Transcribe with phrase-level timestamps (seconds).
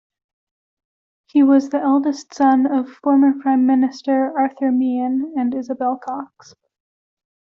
[1.27, 6.55] He was the eldest son of former Prime Minister Arthur Meighen and Isabel Cox.